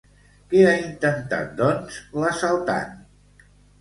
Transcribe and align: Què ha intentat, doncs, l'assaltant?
Què 0.53 0.61
ha 0.69 0.77
intentat, 0.85 1.51
doncs, 1.59 1.99
l'assaltant? 2.25 2.97